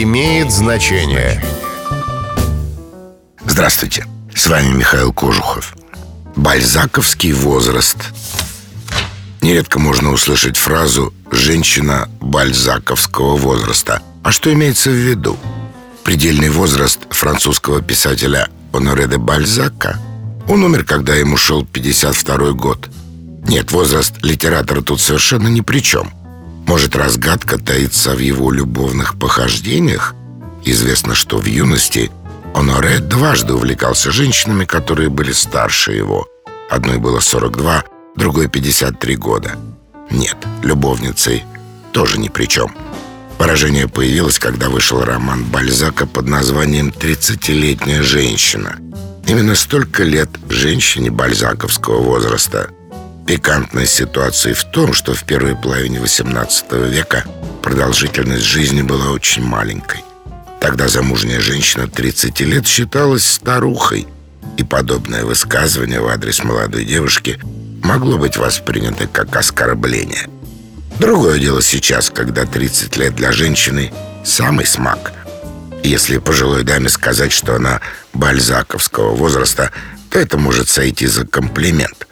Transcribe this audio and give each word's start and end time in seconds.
имеет 0.00 0.50
значение. 0.50 1.42
Здравствуйте, 3.44 4.06
с 4.34 4.46
вами 4.46 4.68
Михаил 4.68 5.12
Кожухов. 5.12 5.74
Бальзаковский 6.34 7.32
возраст. 7.32 7.98
Нередко 9.42 9.78
можно 9.78 10.12
услышать 10.12 10.56
фразу 10.56 11.12
«женщина 11.30 12.08
бальзаковского 12.20 13.36
возраста». 13.36 14.00
А 14.22 14.32
что 14.32 14.50
имеется 14.52 14.88
в 14.88 14.94
виду? 14.94 15.36
Предельный 16.04 16.48
возраст 16.48 17.00
французского 17.10 17.82
писателя 17.82 18.48
Оноре 18.72 19.06
де 19.06 19.18
Бальзака. 19.18 19.98
Он 20.48 20.62
умер, 20.62 20.84
когда 20.84 21.14
ему 21.14 21.36
шел 21.36 21.66
52 21.66 22.52
год. 22.52 22.88
Нет, 23.46 23.72
возраст 23.72 24.14
литератора 24.22 24.80
тут 24.80 25.00
совершенно 25.00 25.48
ни 25.48 25.60
при 25.60 25.80
чем– 25.80 26.12
может, 26.66 26.96
разгадка 26.96 27.58
таится 27.58 28.14
в 28.14 28.18
его 28.18 28.50
любовных 28.50 29.18
похождениях? 29.18 30.14
Известно, 30.64 31.14
что 31.14 31.38
в 31.38 31.44
юности 31.44 32.10
Оноре 32.54 32.98
дважды 32.98 33.54
увлекался 33.54 34.10
женщинами, 34.10 34.64
которые 34.64 35.08
были 35.08 35.32
старше 35.32 35.92
его. 35.92 36.26
Одной 36.70 36.98
было 36.98 37.20
42, 37.20 37.84
другой 38.16 38.48
53 38.48 39.16
года. 39.16 39.56
Нет, 40.10 40.36
любовницей 40.62 41.44
тоже 41.92 42.18
ни 42.18 42.28
при 42.28 42.46
чем. 42.46 42.74
Поражение 43.38 43.88
появилось, 43.88 44.38
когда 44.38 44.68
вышел 44.68 45.02
роман 45.02 45.44
Бальзака 45.44 46.06
под 46.06 46.28
названием 46.28 46.92
«Тридцатилетняя 46.92 48.02
женщина». 48.02 48.76
Именно 49.26 49.54
столько 49.54 50.04
лет 50.04 50.28
женщине 50.48 51.10
бальзаковского 51.10 52.02
возраста– 52.02 52.70
Пикантность 53.26 53.94
ситуации 53.94 54.52
в 54.52 54.64
том, 54.64 54.92
что 54.92 55.14
в 55.14 55.24
первой 55.24 55.54
половине 55.54 55.98
XVIII 55.98 56.88
века 56.88 57.24
продолжительность 57.62 58.44
жизни 58.44 58.82
была 58.82 59.10
очень 59.10 59.44
маленькой. 59.44 60.00
Тогда 60.60 60.88
замужняя 60.88 61.40
женщина 61.40 61.88
30 61.88 62.40
лет 62.40 62.66
считалась 62.66 63.24
старухой, 63.24 64.06
и 64.56 64.64
подобное 64.64 65.24
высказывание 65.24 66.00
в 66.00 66.08
адрес 66.08 66.42
молодой 66.42 66.84
девушки 66.84 67.38
могло 67.82 68.18
быть 68.18 68.36
воспринято 68.36 69.06
как 69.06 69.34
оскорбление. 69.36 70.28
Другое 70.98 71.38
дело 71.38 71.62
сейчас, 71.62 72.10
когда 72.10 72.44
30 72.44 72.96
лет 72.96 73.14
для 73.14 73.32
женщины– 73.32 73.92
самый 74.24 74.66
смак. 74.66 75.12
Если 75.84 76.18
пожилой 76.18 76.64
даме 76.64 76.88
сказать, 76.88 77.32
что 77.32 77.54
она 77.54 77.80
бальзаковского 78.12 79.14
возраста, 79.14 79.70
то 80.10 80.18
это 80.18 80.38
может 80.38 80.68
сойти 80.68 81.06
за 81.06 81.24
комплимент 81.24 82.08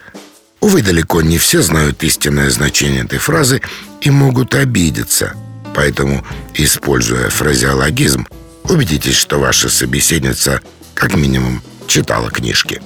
Увы, 0.61 0.83
далеко 0.83 1.21
не 1.21 1.39
все 1.39 1.63
знают 1.63 2.03
истинное 2.03 2.49
значение 2.51 3.03
этой 3.03 3.17
фразы 3.17 3.61
и 3.99 4.11
могут 4.11 4.53
обидеться. 4.53 5.33
Поэтому, 5.73 6.23
используя 6.53 7.29
фразеологизм, 7.29 8.27
убедитесь, 8.65 9.15
что 9.15 9.39
ваша 9.39 9.69
собеседница 9.69 10.61
как 10.93 11.15
минимум 11.15 11.63
читала 11.87 12.29
книжки. 12.29 12.79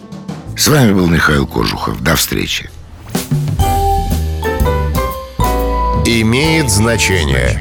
С 0.57 0.69
вами 0.69 0.93
был 0.93 1.07
Михаил 1.07 1.45
Кожухов. 1.45 2.01
До 2.01 2.15
встречи. 2.15 2.69
Имеет 6.05 6.69
значение. 6.69 7.59